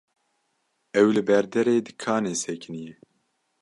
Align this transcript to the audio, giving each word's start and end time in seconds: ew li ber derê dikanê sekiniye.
ew 0.99 1.07
li 1.15 1.21
ber 1.29 1.43
derê 1.53 1.75
dikanê 1.87 2.33
sekiniye. 2.43 2.93